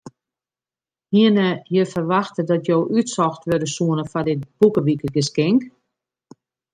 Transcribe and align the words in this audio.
Hiene 1.11 1.45
je 1.75 1.83
ferwachte 1.91 2.41
dat 2.49 2.65
jo 2.69 2.77
útsocht 2.97 3.41
wurde 3.49 3.69
soene 3.75 4.05
foar 4.11 4.25
dit 4.29 4.41
boekewikegeskink? 4.57 5.59